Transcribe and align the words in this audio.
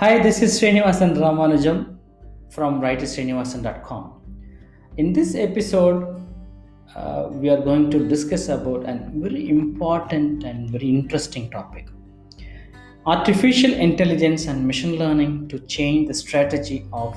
Hi, 0.00 0.18
this 0.18 0.42
is 0.42 0.60
Srinivasan 0.60 1.16
Ramanujam 1.16 1.96
from 2.50 2.82
writersrinivasan.com. 2.82 4.12
In 4.98 5.14
this 5.14 5.34
episode, 5.34 6.22
uh, 6.94 7.28
we 7.30 7.48
are 7.48 7.62
going 7.62 7.90
to 7.92 8.06
discuss 8.06 8.50
about 8.50 8.84
a 8.86 9.00
very 9.14 9.48
important 9.48 10.44
and 10.44 10.68
very 10.68 10.90
interesting 10.90 11.48
topic 11.50 11.88
artificial 13.06 13.72
intelligence 13.72 14.44
and 14.44 14.66
machine 14.66 14.98
learning 14.98 15.48
to 15.48 15.60
change 15.60 16.08
the 16.08 16.14
strategy 16.14 16.86
of 16.92 17.16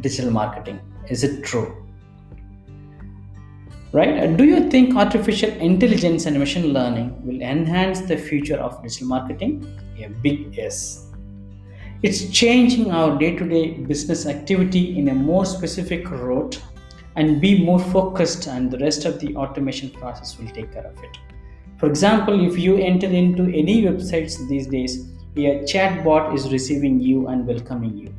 digital 0.00 0.30
marketing. 0.30 0.80
Is 1.10 1.24
it 1.24 1.44
true? 1.44 1.86
Right? 3.92 4.34
Do 4.34 4.44
you 4.44 4.70
think 4.70 4.96
artificial 4.96 5.50
intelligence 5.50 6.24
and 6.24 6.38
machine 6.38 6.72
learning 6.72 7.22
will 7.26 7.42
enhance 7.42 8.00
the 8.00 8.16
future 8.16 8.56
of 8.56 8.82
digital 8.82 9.08
marketing? 9.08 9.66
A 10.02 10.08
big 10.08 10.54
yes. 10.54 11.05
It's 12.02 12.28
changing 12.28 12.90
our 12.90 13.18
day 13.18 13.36
to 13.36 13.48
day 13.48 13.70
business 13.70 14.26
activity 14.26 14.98
in 14.98 15.08
a 15.08 15.14
more 15.14 15.46
specific 15.46 16.10
route 16.10 16.60
and 17.16 17.40
be 17.40 17.64
more 17.64 17.78
focused, 17.78 18.46
and 18.46 18.70
the 18.70 18.78
rest 18.78 19.06
of 19.06 19.18
the 19.18 19.34
automation 19.34 19.88
process 19.88 20.38
will 20.38 20.48
take 20.48 20.72
care 20.74 20.86
of 20.86 21.02
it. 21.02 21.16
For 21.78 21.86
example, 21.86 22.46
if 22.46 22.58
you 22.58 22.76
enter 22.76 23.06
into 23.06 23.44
any 23.44 23.84
websites 23.84 24.46
these 24.46 24.66
days, 24.66 25.08
a 25.36 25.64
chatbot 25.64 26.34
is 26.34 26.52
receiving 26.52 27.00
you 27.00 27.28
and 27.28 27.46
welcoming 27.46 27.96
you. 27.96 28.14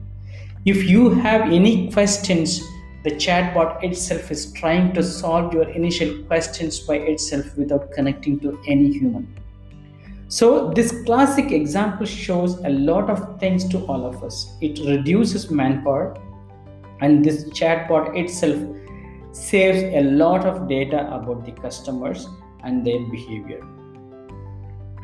If 0.66 0.90
you 0.90 1.12
have 1.12 1.42
any 1.42 1.92
questions, 1.92 2.62
the 3.04 3.12
chatbot 3.12 3.84
itself 3.84 4.32
is 4.32 4.52
trying 4.54 4.94
to 4.94 5.04
solve 5.04 5.54
your 5.54 5.70
initial 5.70 6.24
questions 6.24 6.80
by 6.80 6.96
itself 6.96 7.56
without 7.56 7.92
connecting 7.92 8.40
to 8.40 8.60
any 8.68 8.92
human. 8.92 9.28
So, 10.38 10.70
this 10.70 10.92
classic 11.04 11.52
example 11.52 12.06
shows 12.06 12.60
a 12.60 12.70
lot 12.70 13.10
of 13.10 13.40
things 13.40 13.68
to 13.70 13.80
all 13.88 14.06
of 14.06 14.24
us. 14.24 14.56
It 14.62 14.78
reduces 14.88 15.50
manpower, 15.50 16.16
and 17.02 17.26
this 17.26 17.46
chatbot 17.60 18.16
itself 18.16 18.60
saves 19.32 19.80
a 19.96 20.04
lot 20.04 20.46
of 20.46 20.68
data 20.70 21.00
about 21.12 21.44
the 21.44 21.54
customers 21.54 22.28
and 22.64 22.86
their 22.86 23.00
behavior. 23.10 23.66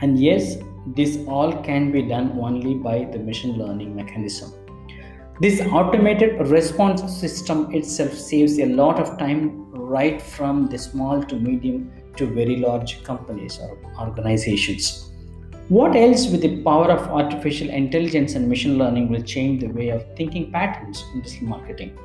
And 0.01 0.19
yes, 0.19 0.57
this 0.85 1.17
all 1.27 1.51
can 1.63 1.91
be 1.91 2.03
done 2.03 2.37
only 2.39 2.75
by 2.75 3.05
the 3.05 3.17
machine 3.17 3.57
learning 3.57 3.95
mechanism. 3.95 4.53
This 5.41 5.61
automated 5.61 6.47
response 6.51 7.01
system 7.19 7.73
itself 7.73 8.13
saves 8.13 8.59
a 8.59 8.67
lot 8.67 8.99
of 8.99 9.17
time 9.17 9.71
right 9.71 10.21
from 10.21 10.67
the 10.67 10.77
small 10.77 11.23
to 11.23 11.35
medium 11.37 11.91
to 12.17 12.27
very 12.27 12.57
large 12.57 13.03
companies 13.03 13.57
or 13.57 13.79
organizations. 13.99 15.09
What 15.73 15.95
else 15.95 16.27
with 16.27 16.41
the 16.41 16.61
power 16.61 16.91
of 16.91 17.07
artificial 17.07 17.67
intelligence 17.71 18.35
and 18.35 18.47
machine 18.47 18.77
learning 18.77 19.09
will 19.09 19.23
change 19.23 19.61
the 19.61 19.69
way 19.69 19.89
of 19.89 20.05
thinking 20.15 20.51
patterns 20.51 21.03
in 21.15 21.21
digital 21.21 21.47
marketing? 21.47 21.97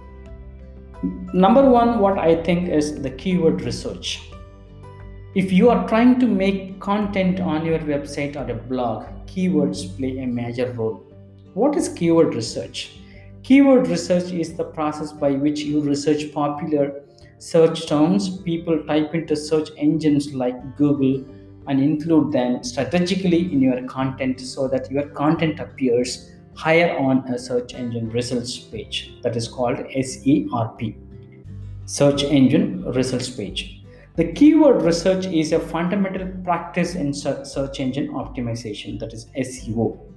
Number 1.35 1.69
one, 1.69 1.99
what 1.99 2.17
I 2.19 2.43
think 2.43 2.71
is 2.71 3.03
the 3.03 3.11
keyword 3.11 3.61
research. 3.61 4.31
If 5.35 5.53
you 5.53 5.69
are 5.69 5.87
trying 5.87 6.19
to 6.21 6.27
make 6.27 6.81
content 6.81 7.41
on 7.41 7.67
your 7.67 7.79
website 7.81 8.37
or 8.37 8.51
a 8.51 8.55
blog, 8.55 9.05
keywords 9.27 9.95
play 9.99 10.17
a 10.21 10.27
major 10.27 10.73
role. 10.73 11.05
What 11.53 11.77
is 11.77 11.91
keyword 11.91 12.35
research? 12.35 12.93
Keyword 13.43 13.89
research 13.89 14.33
is 14.33 14.55
the 14.55 14.65
process 14.65 15.13
by 15.13 15.33
which 15.33 15.61
you 15.61 15.83
research 15.83 16.33
popular 16.33 17.03
search 17.37 17.87
terms 17.87 18.39
people 18.39 18.83
type 18.87 19.15
into 19.15 19.37
search 19.37 19.69
engines 19.77 20.33
like 20.33 20.77
Google 20.79 21.23
and 21.69 21.81
include 21.81 22.33
them 22.33 22.65
strategically 22.65 23.53
in 23.53 23.61
your 23.61 23.83
content 23.85 24.41
so 24.41 24.67
that 24.69 24.91
your 24.91 25.09
content 25.11 25.61
appears 25.61 26.33
higher 26.55 26.97
on 26.99 27.19
a 27.33 27.39
search 27.39 27.75
engine 27.75 28.11
results 28.11 28.59
page. 28.59 29.15
That 29.23 29.37
is 29.37 29.47
called 29.47 29.77
SERP 29.77 30.97
search 31.85 32.25
engine 32.25 32.85
results 32.93 33.31
page. 33.31 33.83
The 34.17 34.33
keyword 34.33 34.83
research 34.83 35.27
is 35.27 35.53
a 35.53 35.61
fundamental 35.61 36.29
practice 36.43 36.95
in 36.97 37.15
search 37.15 37.81
engine 37.81 38.09
optimization. 38.09 38.99
That 38.99 39.13
is 39.13 39.27
SEO 39.37 40.09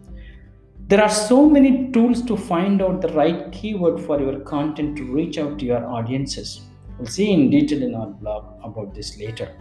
there 0.92 1.02
are 1.02 1.10
so 1.10 1.50
many 1.50 1.90
tools 1.94 2.22
to 2.22 2.36
find 2.36 2.82
out 2.82 3.00
the 3.02 3.08
right 3.14 3.50
keyword 3.54 4.02
for 4.02 4.20
your 4.20 4.42
content 4.42 4.98
to 4.98 5.06
reach 5.06 5.38
out 5.38 5.58
to 5.58 5.64
your 5.66 5.86
audiences. 5.86 6.64
We'll 6.98 7.08
see 7.08 7.32
in 7.32 7.50
detail 7.50 7.82
in 7.82 7.96
our 7.96 8.08
blog 8.08 8.60
about 8.62 8.94
this 8.94 9.18
later 9.18 9.56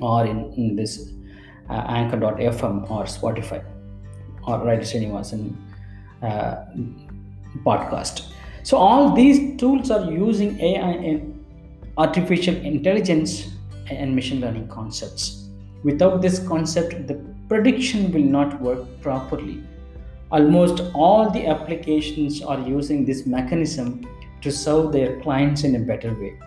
or 0.00 0.26
in, 0.26 0.52
in 0.54 0.76
this 0.76 1.12
uh, 1.70 1.84
anchor.fm 1.88 2.90
or 2.90 3.04
spotify 3.04 3.64
or 4.46 4.64
right 4.64 4.80
Srinivasan 4.80 5.54
uh, 6.22 6.64
podcast. 7.64 8.32
So 8.62 8.76
all 8.76 9.14
these 9.14 9.58
tools 9.58 9.90
are 9.90 10.10
using 10.10 10.58
AI 10.60 10.90
and 10.90 11.44
artificial 11.96 12.54
intelligence 12.56 13.48
and 13.90 14.14
machine 14.14 14.40
learning 14.40 14.68
concepts. 14.68 15.48
Without 15.84 16.22
this 16.22 16.46
concept, 16.46 17.06
the 17.06 17.14
prediction 17.48 18.12
will 18.12 18.22
not 18.22 18.60
work 18.60 19.00
properly. 19.00 19.62
Almost 20.30 20.82
all 20.94 21.30
the 21.30 21.46
applications 21.46 22.42
are 22.42 22.60
using 22.60 23.04
this 23.04 23.26
mechanism 23.26 24.06
to 24.42 24.52
serve 24.52 24.92
their 24.92 25.20
clients 25.20 25.64
in 25.64 25.74
a 25.76 25.78
better 25.78 26.12
way. 26.14 26.38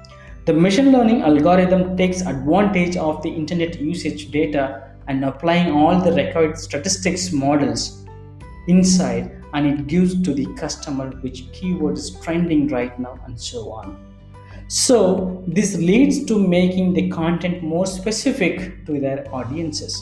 The 0.43 0.53
machine 0.53 0.91
learning 0.91 1.21
algorithm 1.21 1.95
takes 1.95 2.21
advantage 2.21 2.97
of 2.97 3.21
the 3.21 3.29
internet 3.29 3.79
usage 3.79 4.31
data 4.31 4.89
and 5.07 5.23
applying 5.23 5.71
all 5.71 6.01
the 6.01 6.13
required 6.13 6.57
statistics 6.57 7.31
models 7.31 8.07
inside 8.67 9.39
and 9.53 9.67
it 9.67 9.85
gives 9.85 10.19
to 10.23 10.33
the 10.33 10.47
customer 10.55 11.11
which 11.21 11.51
keyword 11.51 11.97
is 11.97 12.19
trending 12.21 12.69
right 12.69 12.97
now 12.99 13.19
and 13.25 13.39
so 13.39 13.71
on. 13.71 14.03
So 14.67 15.43
this 15.45 15.77
leads 15.77 16.25
to 16.25 16.39
making 16.39 16.93
the 16.93 17.09
content 17.09 17.61
more 17.61 17.85
specific 17.85 18.83
to 18.87 18.99
their 18.99 19.27
audiences. 19.31 20.01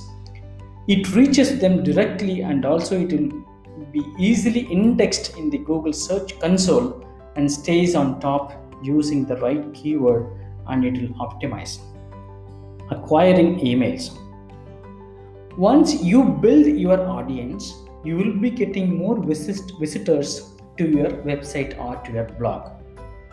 It 0.88 1.14
reaches 1.16 1.60
them 1.60 1.84
directly 1.84 2.44
and 2.44 2.64
also 2.64 2.98
it 2.98 3.12
will 3.12 3.86
be 3.92 4.06
easily 4.18 4.62
indexed 4.72 5.36
in 5.36 5.50
the 5.50 5.58
google 5.58 5.92
search 5.92 6.40
console 6.40 7.06
and 7.36 7.52
stays 7.52 7.94
on 7.94 8.22
top 8.22 8.69
using 8.84 9.26
the 9.26 9.38
right 9.38 9.74
keyword 9.74 10.26
and 10.68 10.86
it 10.86 11.02
will 11.02 11.28
optimize 11.28 11.80
acquiring 12.92 13.60
emails 13.60 14.18
once 15.58 16.02
you 16.02 16.24
build 16.24 16.66
your 16.66 17.00
audience 17.08 17.74
you 18.04 18.16
will 18.16 18.34
be 18.40 18.50
getting 18.50 18.98
more 18.98 19.22
visit- 19.22 19.72
visitors 19.80 20.54
to 20.78 20.90
your 20.90 21.10
website 21.30 21.78
or 21.80 21.96
to 22.04 22.14
your 22.14 22.26
blog. 22.40 22.72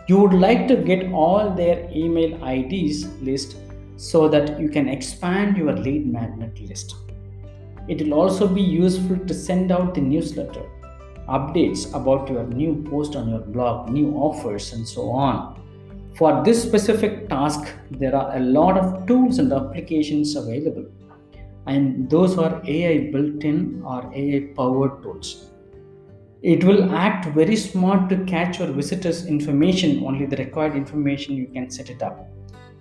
You 0.09 0.19
would 0.21 0.35
like 0.35 0.67
to 0.69 0.77
get 0.77 1.13
all 1.13 1.51
their 1.51 1.89
email 1.95 2.33
IDs 2.45 3.07
list 3.23 3.57
so 3.97 4.29
that 4.29 4.61
you 4.61 4.69
can 4.69 4.89
expand 4.89 5.57
your 5.57 5.73
lead 5.73 6.07
magnet 6.13 6.61
list. 6.61 6.97
It 7.89 8.03
will 8.03 8.15
also 8.15 8.47
be 8.49 8.61
useful 8.61 9.17
to 9.17 9.35
send 9.35 9.71
out 9.71 9.95
the 9.95 10.01
newsletter, 10.01 10.65
updates 11.29 11.93
about 11.95 12.29
your 12.31 12.45
new 12.45 12.85
post 12.91 13.17
on 13.17 13.29
your 13.29 13.41
blog, 13.41 13.91
new 13.91 14.13
offers, 14.15 14.73
and 14.73 14.87
so 14.87 15.11
on. 15.11 15.61
For 16.15 16.43
this 16.45 16.63
specific 16.63 17.29
task, 17.29 17.73
there 17.91 18.15
are 18.15 18.37
a 18.37 18.41
lot 18.41 18.79
of 18.79 19.07
tools 19.07 19.39
and 19.39 19.53
applications 19.53 20.35
available 20.35 20.87
and 21.67 22.09
those 22.09 22.39
are 22.39 22.63
AI 22.65 23.11
built 23.11 23.43
in 23.43 23.83
or 23.85 24.11
AI 24.15 24.53
powered 24.55 25.03
tools. 25.03 25.51
It 26.43 26.63
will 26.63 26.95
act 26.95 27.27
very 27.35 27.57
smart 27.57 28.09
to 28.11 28.25
catch 28.25 28.61
your 28.61 28.69
visitors' 28.69 29.27
information, 29.27 30.05
only 30.05 30.27
the 30.27 30.37
required 30.37 30.77
information 30.77 31.35
you 31.35 31.49
can 31.49 31.71
set 31.71 31.91
it 31.91 32.03
up. 32.03 32.29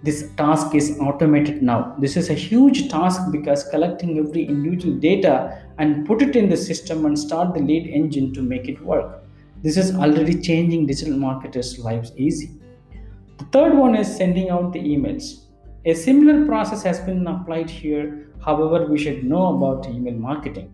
This 0.06 0.30
task 0.38 0.76
is 0.76 1.00
automated 1.00 1.64
now. 1.64 1.96
This 1.98 2.16
is 2.16 2.30
a 2.30 2.36
huge 2.36 2.90
task 2.90 3.32
because 3.32 3.64
collecting 3.70 4.20
every 4.20 4.46
individual 4.46 4.98
data 4.98 5.64
and 5.80 6.06
put 6.06 6.22
it 6.22 6.36
in 6.36 6.48
the 6.48 6.56
system 6.56 7.08
and 7.08 7.18
start 7.18 7.56
the 7.56 7.60
lead 7.60 7.88
engine 7.88 8.32
to 8.36 8.44
make 8.44 8.68
it 8.70 8.80
work. 8.86 9.24
This 9.64 9.78
is 9.78 9.96
already 9.96 10.40
changing 10.40 10.86
digital 10.86 11.18
marketers' 11.18 11.80
lives 11.80 12.12
easy. 12.18 12.52
The 13.40 13.46
third 13.46 13.76
one 13.76 13.96
is 13.96 14.16
sending 14.16 14.52
out 14.52 14.74
the 14.74 14.80
emails. 14.80 15.46
A 15.86 15.96
similar 15.96 16.46
process 16.46 16.84
has 16.84 17.00
been 17.00 17.26
applied 17.26 17.72
here, 17.72 18.28
however, 18.44 18.86
we 18.86 19.00
should 19.00 19.24
know 19.24 19.56
about 19.56 19.90
email 19.90 20.14
marketing. 20.14 20.72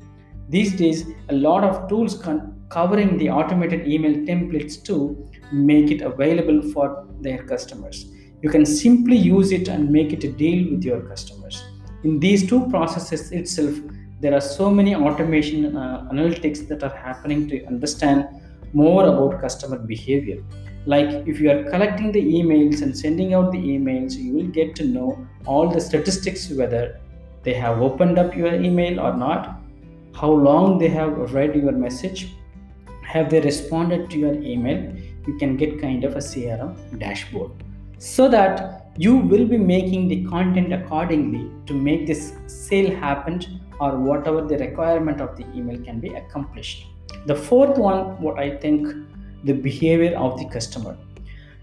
These 0.50 0.76
days, 0.76 1.06
a 1.30 1.36
lot 1.36 1.64
of 1.64 1.88
tools 1.88 2.22
covering 2.68 3.18
the 3.18 3.30
automated 3.30 3.88
email 3.88 4.12
templates 4.12 4.84
to 4.88 5.26
make 5.54 5.90
it 5.90 6.02
available 6.02 6.62
for 6.74 7.08
their 7.22 7.44
customers. 7.46 8.12
You 8.42 8.50
can 8.50 8.66
simply 8.66 9.16
use 9.16 9.52
it 9.52 9.68
and 9.68 9.92
make 9.92 10.14
it 10.14 10.24
a 10.24 10.32
deal 10.32 10.72
with 10.72 10.84
your 10.84 11.02
customers. 11.02 11.64
In 12.04 12.20
these 12.20 12.48
two 12.48 12.68
processes 12.70 13.32
itself, 13.32 13.76
there 14.20 14.34
are 14.34 14.42
so 14.42 14.72
many 14.72 14.96
automation 14.96 15.78
uh, 15.78 16.08
analytics 16.12 16.68
that 16.68 16.84
are 16.84 16.96
happening 16.96 17.48
to 17.50 17.64
understand 17.66 18.28
more 18.74 19.06
about 19.06 19.40
customer 19.40 19.78
behavior. 19.78 20.44
Like 20.88 21.28
if 21.28 21.40
you 21.40 21.52
are 21.52 21.64
collecting 21.70 22.12
the 22.12 22.22
emails 22.22 22.82
and 22.82 22.98
sending 22.98 23.36
out 23.36 23.52
the 23.52 23.60
emails 23.60 24.14
you 24.14 24.34
will 24.34 24.48
get 24.48 24.76
to 24.78 24.86
know 24.86 25.28
all 25.46 25.70
the 25.70 25.80
statistics 25.80 26.50
whether 26.50 27.00
they 27.44 27.54
have 27.54 27.80
opened 27.80 28.18
up 28.18 28.36
your 28.36 28.56
email 28.56 29.00
or 29.00 29.16
not 29.16 29.60
how 30.16 30.32
long 30.32 30.80
they 30.80 30.90
have 30.90 31.34
read 31.34 31.56
your 31.56 31.72
message 31.72 32.34
have 33.04 33.30
they 33.30 33.42
responded 33.42 34.10
to 34.10 34.18
your 34.18 34.34
email. 34.34 34.96
You 35.28 35.38
can 35.38 35.58
get 35.58 35.80
kind 35.80 36.04
of 36.04 36.16
a 36.16 36.20
crm 36.20 37.00
dashboard 37.00 37.52
so 38.02 38.28
that 38.28 38.88
you 38.98 39.16
will 39.16 39.46
be 39.46 39.58
making 39.58 40.08
the 40.08 40.26
content 40.26 40.74
accordingly 40.74 41.52
to 41.68 41.74
make 41.74 42.08
this 42.08 42.34
sale 42.48 42.90
happen 42.96 43.40
or 43.80 43.96
whatever 43.96 44.42
the 44.42 44.58
requirement 44.58 45.22
of 45.22 45.38
the 45.38 45.46
email 45.56 45.80
can 45.84 46.00
be 46.00 46.10
accomplished. 46.16 46.88
The 47.28 47.36
fourth 47.36 47.78
one 47.78 48.20
what 48.20 48.40
i 48.40 48.58
think 48.58 48.88
the 49.44 49.54
behavior 49.54 50.18
of 50.18 50.40
the 50.40 50.46
customer. 50.50 50.98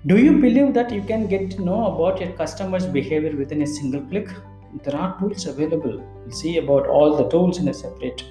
Do 0.06 0.16
you 0.16 0.38
believe 0.40 0.74
that 0.74 0.92
you 0.92 1.02
can 1.02 1.26
get 1.26 1.50
to 1.52 1.62
know 1.62 1.86
about 1.86 2.20
your 2.20 2.30
customer's 2.34 2.86
behavior 2.86 3.36
within 3.36 3.62
a 3.62 3.66
single 3.66 4.02
click? 4.02 4.28
There 4.84 4.94
are 4.94 5.18
tools 5.18 5.46
available. 5.46 6.00
You 6.26 6.32
see 6.32 6.58
about 6.58 6.86
all 6.86 7.16
the 7.16 7.28
tools 7.28 7.58
in 7.58 7.66
a 7.66 7.74
separate 7.74 8.22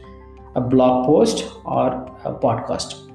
a 0.55 0.61
blog 0.61 1.05
post 1.05 1.45
or 1.65 1.89
a 2.23 2.33
podcast 2.33 3.06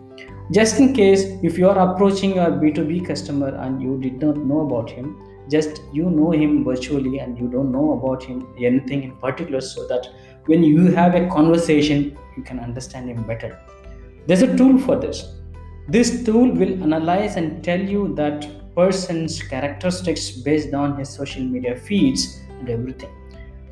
just 0.50 0.80
in 0.80 0.92
case 0.92 1.24
if 1.42 1.56
you 1.58 1.68
are 1.68 1.92
approaching 1.92 2.38
a 2.38 2.46
b2b 2.62 3.06
customer 3.06 3.54
and 3.66 3.82
you 3.82 3.98
did 4.00 4.20
not 4.20 4.36
know 4.36 4.60
about 4.60 4.90
him 4.90 5.16
just 5.48 5.82
you 5.92 6.10
know 6.10 6.30
him 6.30 6.64
virtually 6.64 7.18
and 7.18 7.38
you 7.38 7.48
don't 7.48 7.72
know 7.72 7.92
about 7.92 8.22
him 8.22 8.46
anything 8.58 9.02
in 9.02 9.16
particular 9.16 9.60
so 9.60 9.86
that 9.86 10.08
when 10.46 10.62
you 10.62 10.86
have 10.92 11.14
a 11.14 11.28
conversation 11.28 12.16
you 12.36 12.42
can 12.42 12.58
understand 12.58 13.08
him 13.08 13.22
better. 13.24 13.58
There's 14.26 14.42
a 14.42 14.56
tool 14.56 14.78
for 14.78 14.96
this. 14.98 15.36
This 15.88 16.24
tool 16.24 16.50
will 16.52 16.82
analyze 16.82 17.36
and 17.36 17.62
tell 17.62 17.80
you 17.80 18.14
that 18.14 18.46
person's 18.74 19.42
characteristics 19.42 20.30
based 20.30 20.72
on 20.74 20.96
his 20.96 21.08
social 21.08 21.42
media 21.42 21.76
feeds 21.76 22.40
and 22.48 22.70
everything. 22.70 23.10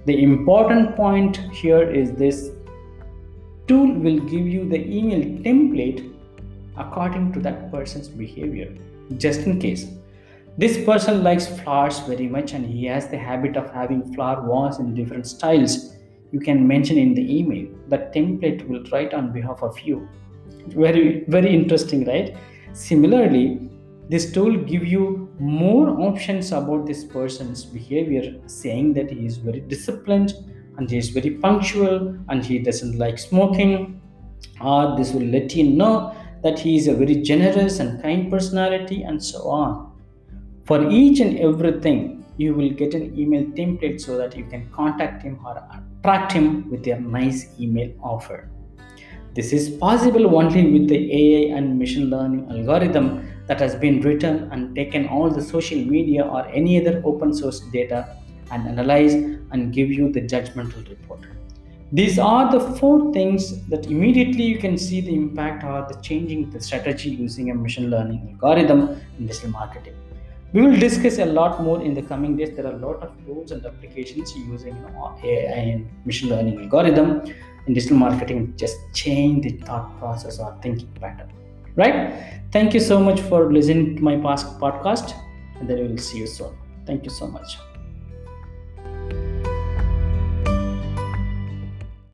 The 0.07 0.23
important 0.23 0.97
point 0.97 1.37
here 1.53 1.91
is 1.91 2.13
this. 2.13 2.51
Tool 3.69 3.95
will 3.95 4.19
give 4.19 4.47
you 4.47 4.69
the 4.69 4.85
email 4.85 5.21
template 5.43 6.10
according 6.81 7.33
to 7.33 7.41
that 7.41 7.71
person's 7.71 8.09
behavior 8.09 8.75
just 9.17 9.41
in 9.41 9.61
case. 9.61 9.87
This 10.59 10.85
person 10.85 11.23
likes 11.23 11.47
flowers 11.47 12.01
very 12.01 12.29
much 12.29 12.53
and 12.53 12.67
he 12.67 12.85
has 12.87 13.09
the 13.09 13.19
habit 13.19 13.57
of 13.57 13.71
having 13.71 14.13
flower 14.15 14.43
vases 14.47 14.81
in 14.81 14.95
different 14.95 15.27
styles. 15.27 15.97
You 16.33 16.41
can 16.41 16.67
mention 16.67 16.99
in 16.99 17.15
the 17.15 17.39
email. 17.39 17.69
That 17.89 18.15
template 18.15 18.69
will 18.69 18.85
write 18.93 19.15
on 19.15 19.33
behalf 19.33 19.63
of 19.63 19.79
you. 19.81 20.09
Very 20.69 21.25
very 21.29 21.55
interesting 21.55 22.05
right? 22.05 22.37
Similarly 22.73 23.71
this 24.11 24.33
tool 24.33 24.57
give 24.57 24.85
you 24.85 25.29
more 25.39 25.89
options 26.01 26.51
about 26.51 26.85
this 26.85 27.05
person's 27.05 27.65
behavior 27.65 28.41
saying 28.47 28.93
that 28.95 29.09
he 29.09 29.25
is 29.25 29.37
very 29.37 29.61
disciplined 29.61 30.35
and 30.77 30.91
he 30.91 30.99
is 30.99 31.11
very 31.11 31.31
punctual 31.31 32.19
and 32.29 32.45
he 32.45 32.59
doesn't 32.59 32.99
like 32.99 33.19
smoking. 33.19 34.03
Or 34.61 34.97
this 34.97 35.13
will 35.13 35.27
let 35.27 35.55
you 35.55 35.63
know 35.63 36.13
that 36.43 36.59
he 36.59 36.77
is 36.77 36.87
a 36.89 36.95
very 36.95 37.17
generous 37.31 37.81
and 37.81 38.03
kind 38.03 38.31
personality 38.31 39.03
and 39.03 39.23
so 39.23 39.41
on 39.49 39.93
for 40.65 40.79
each 40.91 41.21
and 41.21 41.39
everything 41.39 42.25
you 42.37 42.55
will 42.55 42.71
get 42.71 42.95
an 42.95 43.07
email 43.19 43.45
template 43.59 44.01
so 44.01 44.17
that 44.17 44.37
you 44.37 44.45
can 44.53 44.69
contact 44.71 45.23
him 45.23 45.39
or 45.45 45.55
attract 45.77 46.33
him 46.33 46.71
with 46.71 46.87
your 46.87 47.01
nice 47.01 47.41
email 47.61 47.91
offer 48.03 48.49
this 49.35 49.53
is 49.53 49.69
possible 49.87 50.35
only 50.39 50.63
with 50.75 50.89
the 50.93 51.01
ai 51.21 51.43
and 51.57 51.79
machine 51.79 52.09
learning 52.15 52.47
algorithm 52.55 53.07
that 53.51 53.61
has 53.61 53.75
been 53.75 54.01
written 54.01 54.49
and 54.53 54.75
taken 54.77 55.07
all 55.09 55.29
the 55.29 55.43
social 55.43 55.79
media 55.79 56.23
or 56.25 56.47
any 56.49 56.81
other 56.81 57.03
open 57.05 57.33
source 57.35 57.61
data 57.77 58.17
and 58.53 58.69
analyze 58.69 59.15
and 59.15 59.73
give 59.73 59.91
you 59.91 60.13
the 60.13 60.21
judgmental 60.21 60.89
report. 60.89 61.21
These 61.93 62.21
are 62.21 62.53
the 62.53 62.61
four 62.77 63.13
things 63.13 63.67
that 63.67 63.87
immediately 63.87 64.45
you 64.45 64.59
can 64.59 64.79
see 64.79 65.01
the 65.01 65.13
impact 65.13 65.65
or 65.65 65.87
the 65.89 66.01
changing 66.01 66.49
the 66.51 66.61
strategy 66.61 67.11
using 67.11 67.51
a 67.51 67.55
machine 67.55 67.91
learning 67.91 68.39
algorithm 68.41 69.01
in 69.19 69.27
digital 69.27 69.51
marketing. 69.51 69.95
We 70.53 70.63
will 70.63 70.79
discuss 70.79 71.19
a 71.19 71.25
lot 71.25 71.63
more 71.63 71.83
in 71.83 71.95
the 71.95 72.03
coming 72.03 72.37
days. 72.37 72.55
There 72.57 72.67
are 72.67 72.75
a 72.75 72.77
lot 72.77 73.03
of 73.03 73.11
tools 73.25 73.51
and 73.51 73.67
applications 73.67 74.33
using 74.37 74.77
AI 75.25 75.61
and 75.73 75.89
machine 76.05 76.29
learning 76.29 76.61
algorithm 76.61 77.23
in 77.67 77.75
digital 77.75 77.97
marketing 77.97 78.55
just 78.57 78.77
change 78.95 79.43
the 79.45 79.57
thought 79.65 79.99
process 79.99 80.39
or 80.39 80.57
thinking 80.63 80.89
pattern. 81.01 81.33
Right? 81.75 82.43
Thank 82.53 82.73
you 82.73 82.81
so 82.81 83.01
much 83.01 83.21
for 83.21 83.53
listening 83.53 83.97
to 83.97 84.03
my 84.03 84.17
past 84.17 84.59
podcast, 84.61 85.15
and 85.59 85.69
then 85.69 85.79
we 85.81 85.89
will 85.89 85.99
see 85.99 86.19
you 86.19 86.27
soon. 86.29 86.57
Thank 86.87 87.05
you 87.05 87.11
so 87.11 87.27
much. 87.27 87.59